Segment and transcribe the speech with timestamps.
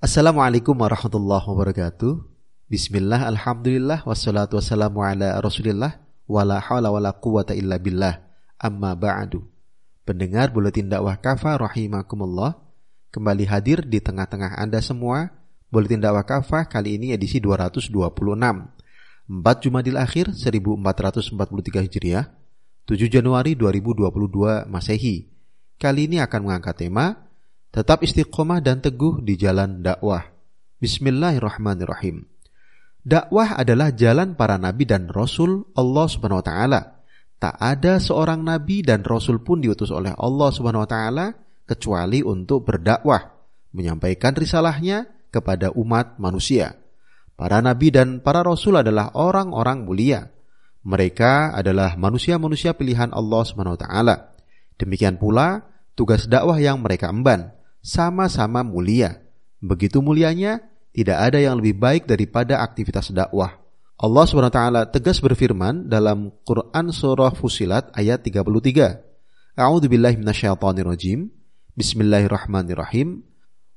[0.00, 2.24] Assalamualaikum warahmatullahi wabarakatuh.
[2.72, 8.16] Bismillah, alhamdulillah, wassalatu wassalamu ala rasulillah, wala hawla wala quwata illa billah,
[8.56, 9.44] amma ba'du.
[10.08, 12.56] Pendengar Buletin Dakwah Kafa rahimakumullah,
[13.12, 15.36] kembali hadir di tengah-tengah Anda semua.
[15.68, 17.92] Buletin Dakwah Kafa kali ini edisi 226.
[17.92, 18.56] 4
[19.60, 21.36] Jumadil Akhir 1443
[21.84, 22.24] Hijriah,
[22.88, 25.28] 7 Januari 2022 Masehi.
[25.76, 27.28] Kali ini akan mengangkat tema
[27.70, 30.26] Tetap istiqomah dan teguh di jalan dakwah.
[30.82, 32.26] Bismillahirrahmanirrahim.
[33.06, 36.80] Dakwah adalah jalan para nabi dan rasul Allah Subhanahu wa taala.
[37.38, 41.26] Tak ada seorang nabi dan rasul pun diutus oleh Allah Subhanahu wa taala
[41.62, 43.38] kecuali untuk berdakwah,
[43.70, 46.74] menyampaikan risalahnya kepada umat manusia.
[47.38, 50.26] Para nabi dan para rasul adalah orang-orang mulia.
[50.82, 54.16] Mereka adalah manusia-manusia pilihan Allah Subhanahu wa taala.
[54.74, 59.20] Demikian pula tugas dakwah yang mereka emban sama-sama mulia.
[59.60, 60.64] Begitu mulianya,
[60.96, 63.60] tidak ada yang lebih baik daripada aktivitas dakwah.
[64.00, 64.60] Allah SWT
[64.96, 69.60] tegas berfirman dalam Quran Surah Fusilat ayat 33.
[69.60, 71.28] A'udhu billahi minasyaitonir rajim.
[71.76, 73.20] Bismillahirrahmanirrahim.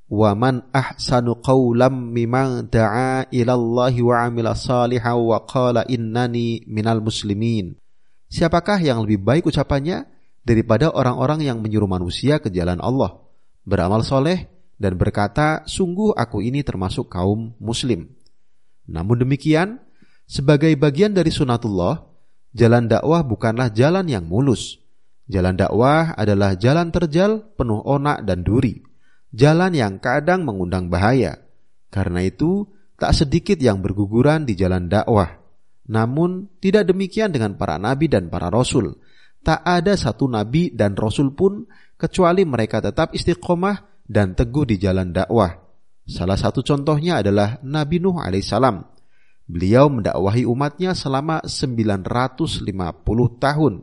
[0.07, 7.75] Wa man ahsanu qawlam mimman da'a ilallahi wa amila salihan wa qala innani minal muslimin.
[8.31, 10.07] Siapakah yang lebih baik ucapannya
[10.47, 13.22] daripada orang-orang yang menyuruh manusia ke jalan Allah?
[13.63, 14.47] Beramal soleh,
[14.77, 18.11] dan berkata, sungguh aku ini termasuk kaum muslim.
[18.89, 19.79] Namun demikian,
[20.27, 22.03] sebagai bagian dari sunatullah,
[22.51, 24.83] jalan dakwah bukanlah jalan yang mulus.
[25.23, 28.83] Jalan dakwah adalah jalan terjal penuh onak dan duri.
[29.31, 31.39] Jalan yang kadang mengundang bahaya.
[31.87, 32.67] Karena itu,
[32.99, 35.39] tak sedikit yang berguguran di jalan dakwah.
[35.87, 38.99] Namun, tidak demikian dengan para nabi dan para rasul.
[39.43, 41.67] Tak ada satu nabi dan rasul pun
[41.99, 45.51] kecuali mereka tetap istiqomah dan teguh di jalan dakwah.
[46.03, 48.83] Salah satu contohnya adalah Nabi Nuh alaihissalam.
[49.47, 52.71] Beliau mendakwahi umatnya selama 950
[53.39, 53.73] tahun.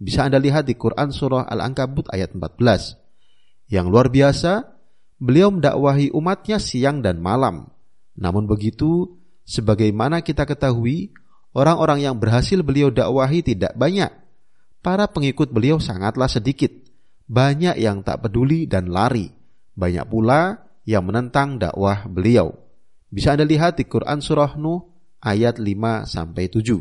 [0.00, 3.72] Bisa Anda lihat di Quran surah Al-Ankabut ayat 14.
[3.72, 4.68] Yang luar biasa,
[5.20, 7.68] beliau mendakwahi umatnya siang dan malam.
[8.16, 11.12] Namun begitu, sebagaimana kita ketahui,
[11.56, 14.19] orang-orang yang berhasil beliau dakwahi tidak banyak.
[14.80, 16.72] Para pengikut beliau sangatlah sedikit
[17.30, 19.30] banyak yang tak peduli dan lari.
[19.76, 22.56] Banyak pula yang menentang dakwah beliau.
[23.12, 24.82] Bisa Anda lihat di Quran surah Nuh
[25.22, 26.80] ayat 5 sampai 7.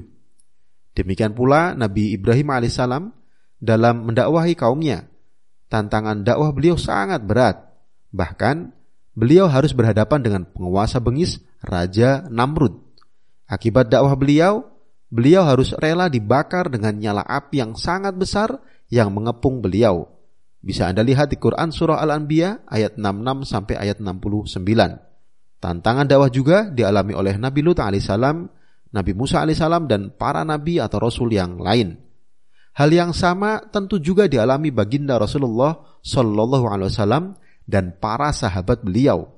[0.98, 3.14] Demikian pula Nabi Ibrahim alaihissalam
[3.60, 5.06] dalam mendakwahi kaumnya.
[5.70, 7.62] Tantangan dakwah beliau sangat berat.
[8.10, 8.74] Bahkan
[9.14, 12.74] beliau harus berhadapan dengan penguasa bengis Raja Namrud.
[13.46, 14.66] Akibat dakwah beliau,
[15.10, 20.10] beliau harus rela dibakar dengan nyala api yang sangat besar yang mengepung beliau.
[20.60, 24.60] Bisa Anda lihat di Quran Surah Al-Anbiya ayat 66 sampai ayat 69.
[25.60, 28.48] Tantangan dakwah juga dialami oleh Nabi Lut alaihissalam,
[28.96, 32.00] Nabi Musa alaihissalam dan para nabi atau rasul yang lain.
[32.80, 37.36] Hal yang sama tentu juga dialami baginda Rasulullah Shallallahu alaihi wasallam
[37.68, 39.36] dan para sahabat beliau.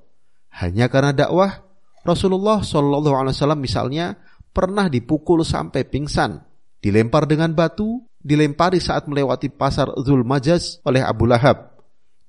[0.54, 1.66] Hanya karena dakwah,
[2.06, 4.22] Rasulullah Shallallahu alaihi wasallam misalnya
[4.52, 6.40] pernah dipukul sampai pingsan,
[6.84, 11.80] dilempar dengan batu, dilempari saat melewati pasar Zulmajaz oleh Abu Lahab,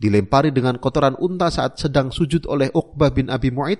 [0.00, 3.78] dilempari dengan kotoran unta saat sedang sujud oleh Uqbah bin Abi Mu'id,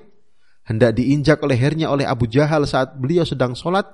[0.69, 3.89] hendak diinjak lehernya oleh Abu Jahal saat beliau sedang sholat,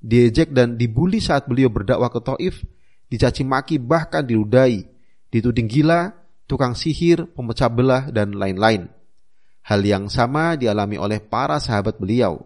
[0.00, 2.64] diejek dan dibuli saat beliau berdakwah ke Taif,
[3.08, 4.84] dicaci maki bahkan diludai,
[5.28, 6.12] dituding gila,
[6.48, 8.88] tukang sihir, pemecah belah, dan lain-lain.
[9.64, 12.44] Hal yang sama dialami oleh para sahabat beliau.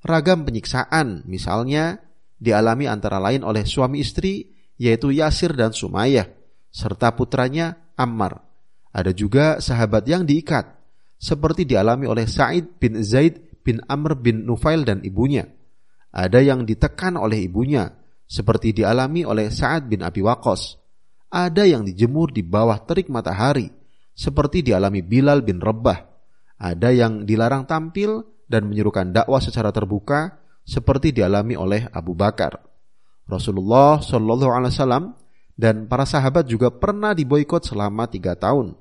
[0.00, 2.00] Ragam penyiksaan, misalnya,
[2.40, 4.48] dialami antara lain oleh suami istri
[4.80, 6.24] yaitu Yasir dan Sumayyah,
[6.72, 8.40] serta putranya Ammar.
[8.96, 10.72] Ada juga sahabat yang diikat,
[11.20, 15.44] seperti dialami oleh Sa'id bin Zaid bin Amr bin Nufail dan ibunya.
[16.10, 17.92] Ada yang ditekan oleh ibunya,
[18.24, 20.80] seperti dialami oleh Sa'ad bin Abi Waqqas.
[21.28, 23.68] Ada yang dijemur di bawah terik matahari,
[24.16, 26.08] seperti dialami Bilal bin Rebah.
[26.56, 32.58] Ada yang dilarang tampil dan menyerukan dakwah secara terbuka, seperti dialami oleh Abu Bakar.
[33.30, 35.04] Rasulullah Shallallahu Alaihi Wasallam
[35.54, 38.74] dan para sahabat juga pernah diboikot selama tiga tahun.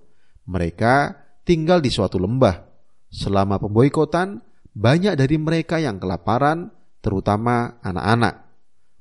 [0.49, 1.13] Mereka
[1.45, 2.65] tinggal di suatu lembah.
[3.13, 4.41] Selama pemboikotan,
[4.73, 6.73] banyak dari mereka yang kelaparan,
[7.05, 8.49] terutama anak-anak.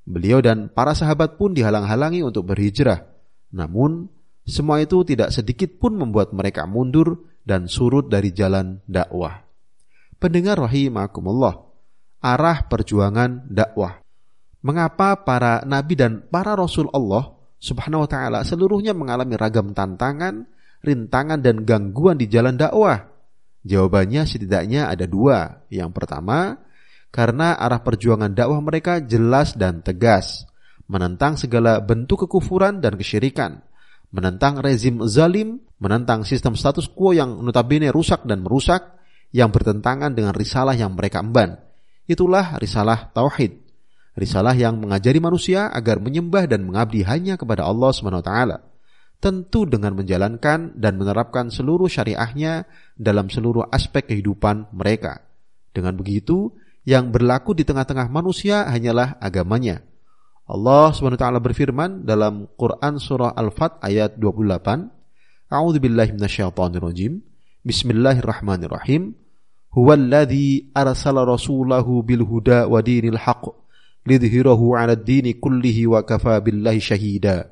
[0.04, 3.04] Beliau dan para sahabat pun dihalang-halangi untuk berhijrah.
[3.52, 4.08] Namun,
[4.48, 9.47] semua itu tidak sedikit pun membuat mereka mundur dan surut dari jalan dakwah.
[10.18, 11.62] Pendengar rahimakumullah,
[12.18, 14.02] arah perjuangan dakwah
[14.58, 20.46] mengapa para nabi dan para rasul Allah Subhanahu wa taala seluruhnya mengalami ragam tantangan,
[20.82, 23.10] rintangan dan gangguan di jalan dakwah.
[23.66, 25.66] Jawabannya setidaknya ada dua.
[25.66, 26.54] Yang pertama,
[27.10, 30.46] karena arah perjuangan dakwah mereka jelas dan tegas,
[30.86, 33.58] menentang segala bentuk kekufuran dan kesyirikan,
[34.14, 38.97] menentang rezim zalim, menentang sistem status quo yang notabene rusak dan merusak,
[39.32, 41.60] yang bertentangan dengan risalah yang mereka emban.
[42.08, 43.60] Itulah risalah tauhid.
[44.18, 48.32] Risalah yang mengajari manusia agar menyembah dan mengabdi hanya kepada Allah SWT.
[49.18, 52.66] Tentu dengan menjalankan dan menerapkan seluruh syariahnya
[52.98, 55.22] dalam seluruh aspek kehidupan mereka.
[55.74, 56.54] Dengan begitu,
[56.88, 59.84] yang berlaku di tengah-tengah manusia hanyalah agamanya.
[60.48, 66.16] Allah SWT berfirman dalam Quran surah Al-Fat ayat 28, A'udzu billahi.
[67.66, 69.18] Bismillahirrahmanirrahim.
[69.74, 73.50] Huwallazi arsala rasulahu bil huda wa dinil haqq
[74.06, 77.50] lidhhirahu 'ala ad-dini kullihi wa kafa billahi syahida.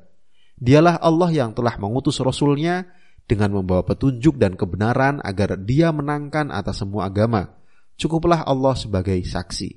[0.63, 2.87] Dialah Allah yang telah mengutus rasulnya
[3.27, 7.51] dengan membawa petunjuk dan kebenaran agar dia menangkan atas semua agama
[7.99, 9.75] cukuplah Allah sebagai saksi.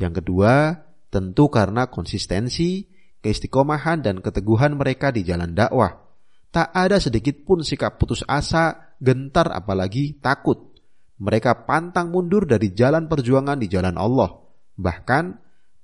[0.00, 0.72] Yang kedua,
[1.12, 2.88] tentu karena konsistensi,
[3.20, 6.00] keistiqomahan dan keteguhan mereka di jalan dakwah.
[6.48, 10.74] Tak ada sedikit pun sikap putus asa, gentar apalagi takut.
[11.18, 14.34] Mereka pantang mundur dari jalan perjuangan di jalan Allah.
[14.74, 15.24] Bahkan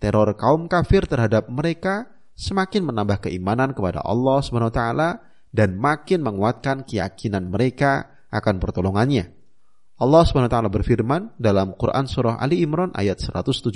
[0.02, 4.82] teror kaum kafir terhadap mereka semakin menambah keimanan kepada Allah SWT
[5.50, 9.30] dan makin menguatkan keyakinan mereka akan pertolongannya.
[10.00, 13.68] Allah SWT berfirman dalam Quran Surah Ali Imran ayat 173,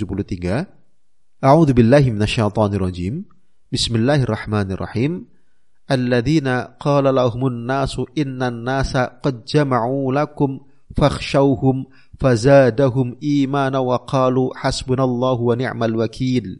[1.45, 1.77] A'udhu.
[3.69, 5.34] Bismillahirrahmanirrahim.
[5.85, 10.65] Alladzina qala lahumun nasu innan nasa qad jama'u lakum
[10.97, 11.85] fakhshawhum
[12.17, 16.57] fazadahum imana wa qalu hasbunallahu wa ni'mal wakil.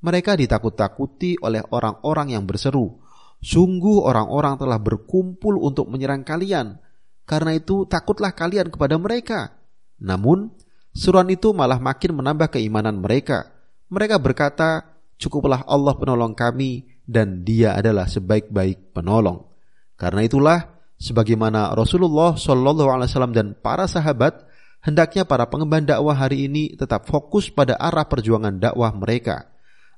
[0.00, 2.96] Mereka ditakut-takuti oleh orang-orang yang berseru,
[3.44, 6.80] sungguh orang-orang telah berkumpul untuk menyerang kalian,
[7.28, 9.52] karena itu takutlah kalian kepada mereka.
[10.00, 10.48] Namun,
[10.96, 13.52] suruhan itu malah makin menambah keimanan mereka.
[13.92, 19.46] Mereka berkata, cukuplah Allah penolong kami dan dia adalah sebaik-baik penolong.
[19.94, 20.58] Karena itulah,
[20.98, 24.44] sebagaimana Rasulullah Shallallahu Alaihi Wasallam dan para sahabat,
[24.82, 29.48] hendaknya para pengemban dakwah hari ini tetap fokus pada arah perjuangan dakwah mereka.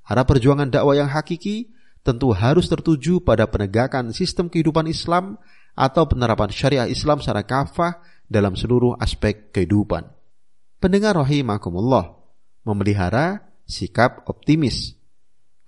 [0.05, 1.73] Arah perjuangan dakwah yang hakiki
[2.05, 5.37] tentu harus tertuju pada penegakan sistem kehidupan Islam
[5.79, 10.05] atau penerapan syariah Islam secara kafah dalam seluruh aspek kehidupan.
[10.79, 12.19] Pendengar rahimakumullah
[12.63, 14.98] memelihara sikap optimis.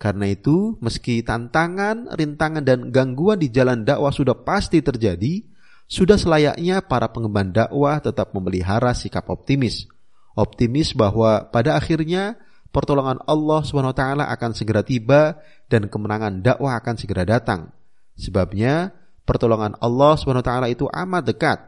[0.01, 5.45] Karena itu, meski tantangan, rintangan, dan gangguan di jalan dakwah sudah pasti terjadi,
[5.85, 9.85] sudah selayaknya para pengemban dakwah tetap memelihara sikap optimis.
[10.33, 12.41] Optimis bahwa pada akhirnya
[12.73, 15.37] pertolongan Allah SWT akan segera tiba
[15.69, 17.69] dan kemenangan dakwah akan segera datang.
[18.17, 18.97] Sebabnya,
[19.29, 21.59] pertolongan Allah SWT itu amat dekat.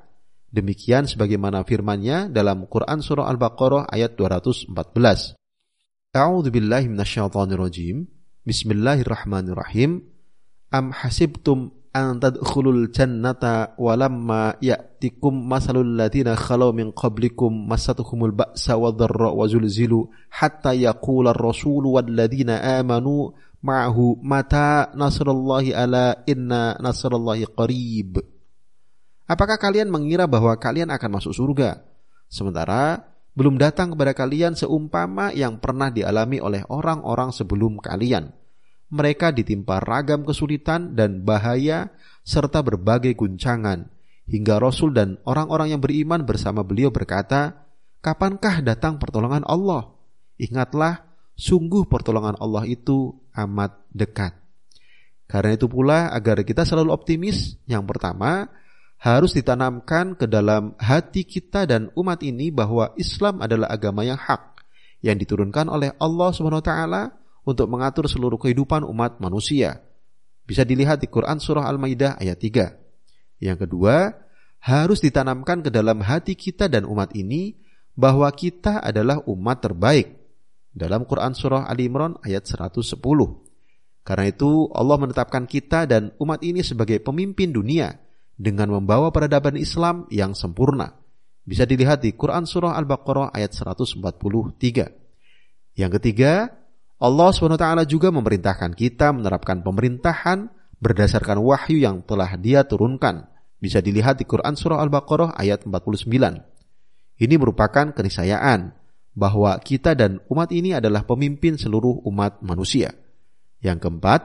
[0.48, 4.72] Demikian sebagaimana firman-Nya dalam Quran surah Al-Baqarah ayat 214.
[6.12, 8.21] A'udzu billahi minasyaitonir rajim.
[8.42, 10.02] Bismillahirrahmanirrahim.
[10.74, 19.30] Am hasibtum an tadkhulul jannata walamma ya'tikum masalul ladina khalu min qablikum masatuhumul ba'sa wadh-dharra
[19.30, 23.30] wa zulzilu hatta yaqula ar-rasulu wal ladina amanu
[23.62, 28.26] ma'ahu mata nasrullahi ala inna nasrullahi qarib.
[29.30, 31.78] Apakah kalian mengira bahwa kalian akan masuk surga?
[32.26, 38.28] Sementara belum datang kepada kalian seumpama yang pernah dialami oleh orang-orang sebelum kalian.
[38.92, 41.88] Mereka ditimpa ragam kesulitan dan bahaya
[42.20, 43.88] serta berbagai guncangan.
[44.28, 47.68] Hingga Rasul dan orang-orang yang beriman bersama beliau berkata,
[48.04, 49.96] Kapankah datang pertolongan Allah?
[50.36, 51.08] Ingatlah,
[51.38, 54.36] sungguh pertolongan Allah itu amat dekat.
[55.24, 58.52] Karena itu pula agar kita selalu optimis, yang pertama
[59.02, 64.62] harus ditanamkan ke dalam hati kita dan umat ini bahwa Islam adalah agama yang hak
[65.02, 67.02] yang diturunkan oleh Allah Subhanahu wa taala
[67.42, 69.82] untuk mengatur seluruh kehidupan umat manusia.
[70.46, 73.42] Bisa dilihat di Quran surah Al-Maidah ayat 3.
[73.42, 74.14] Yang kedua,
[74.62, 77.58] harus ditanamkan ke dalam hati kita dan umat ini
[77.98, 80.14] bahwa kita adalah umat terbaik
[80.70, 82.94] dalam Quran Surah Ali Imran ayat 110.
[84.06, 87.90] Karena itu Allah menetapkan kita dan umat ini sebagai pemimpin dunia
[88.36, 90.96] dengan membawa peradaban Islam yang sempurna.
[91.42, 93.98] Bisa dilihat di Quran Surah Al-Baqarah ayat 143.
[95.74, 96.54] Yang ketiga,
[97.02, 100.46] Allah SWT juga memerintahkan kita menerapkan pemerintahan
[100.78, 103.26] berdasarkan wahyu yang telah dia turunkan.
[103.58, 106.06] Bisa dilihat di Quran Surah Al-Baqarah ayat 49.
[107.18, 108.74] Ini merupakan keniscayaan
[109.12, 112.94] bahwa kita dan umat ini adalah pemimpin seluruh umat manusia.
[113.62, 114.20] Yang keempat,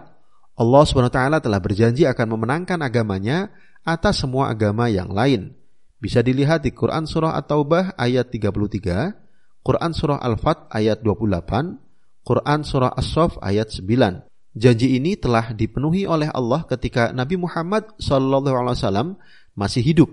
[0.57, 3.53] Allah SWT telah berjanji akan memenangkan agamanya
[3.87, 5.55] atas semua agama yang lain.
[6.03, 9.15] Bisa dilihat di Quran Surah At-Taubah ayat 33,
[9.63, 11.79] Quran Surah Al-Fat ayat 28,
[12.27, 14.27] Quran Surah As-Sof ayat 9.
[14.57, 19.15] Janji ini telah dipenuhi oleh Allah ketika Nabi Muhammad SAW
[19.55, 20.09] masih hidup.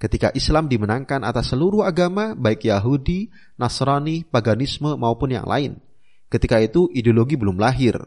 [0.00, 3.28] Ketika Islam dimenangkan atas seluruh agama, baik Yahudi,
[3.60, 5.76] Nasrani, paganisme maupun yang lain.
[6.32, 8.00] Ketika itu ideologi belum lahir,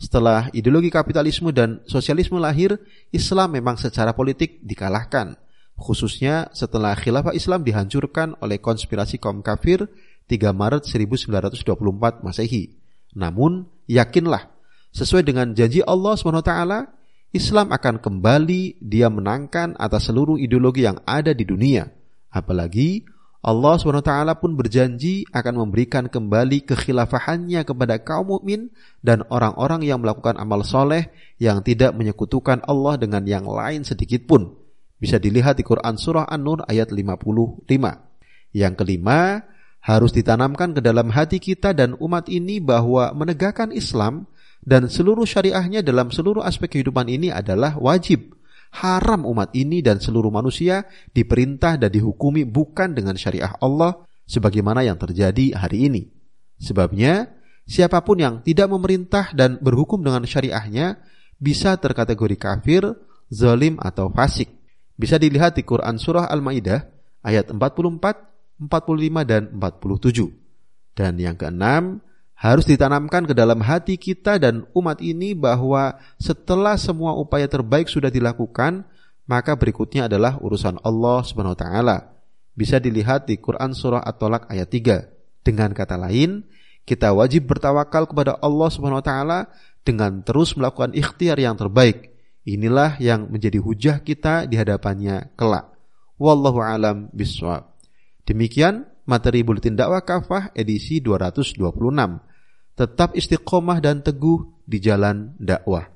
[0.00, 2.76] setelah ideologi kapitalisme dan sosialisme lahir,
[3.14, 5.38] Islam memang secara politik dikalahkan,
[5.78, 9.86] khususnya setelah khilafah Islam dihancurkan oleh konspirasi kaum kafir
[10.26, 12.78] 3 Maret 1924 Masehi.
[13.12, 14.48] Namun, yakinlah,
[14.96, 16.52] sesuai dengan janji Allah SWT,
[17.32, 21.88] Islam akan kembali dia menangkan atas seluruh ideologi yang ada di dunia.
[22.28, 23.04] Apalagi
[23.42, 28.70] Allah SWT pun berjanji akan memberikan kembali kekhilafahannya kepada kaum mukmin
[29.02, 31.10] dan orang-orang yang melakukan amal soleh
[31.42, 34.54] yang tidak menyekutukan Allah dengan yang lain sedikit pun.
[35.02, 37.66] Bisa dilihat di Quran Surah An-Nur ayat 55.
[38.54, 39.42] Yang kelima,
[39.82, 44.30] harus ditanamkan ke dalam hati kita dan umat ini bahwa menegakkan Islam
[44.62, 48.38] dan seluruh syariahnya dalam seluruh aspek kehidupan ini adalah wajib
[48.72, 54.96] haram umat ini dan seluruh manusia diperintah dan dihukumi bukan dengan syariah Allah sebagaimana yang
[54.96, 56.02] terjadi hari ini.
[56.56, 57.28] Sebabnya,
[57.68, 61.04] siapa pun yang tidak memerintah dan berhukum dengan syariahnya
[61.36, 62.82] bisa terkategori kafir,
[63.28, 64.48] zalim atau fasik.
[64.96, 66.80] Bisa dilihat di Quran Surah Al-Ma'idah
[67.26, 70.30] ayat 44, 45, dan 47.
[70.94, 71.98] Dan yang keenam,
[72.42, 78.10] harus ditanamkan ke dalam hati kita dan umat ini bahwa setelah semua upaya terbaik sudah
[78.10, 78.82] dilakukan,
[79.30, 81.22] maka berikutnya adalah urusan Allah
[81.54, 82.18] taala.
[82.58, 85.46] Bisa dilihat di Quran surah At-Tolak ayat 3.
[85.46, 86.42] Dengan kata lain,
[86.82, 88.68] kita wajib bertawakal kepada Allah
[89.06, 89.46] taala
[89.86, 92.10] dengan terus melakukan ikhtiar yang terbaik.
[92.42, 95.70] Inilah yang menjadi hujah kita di hadapannya kelak.
[96.18, 97.70] Wallahu alam biswab.
[98.26, 101.62] Demikian materi buletin dakwah kafah edisi 226
[102.72, 105.90] tetap istiqomah dan teguh di jalan dakwah.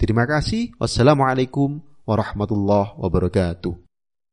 [0.00, 0.72] Terima kasih.
[0.80, 3.89] Wassalamualaikum warahmatullahi wabarakatuh.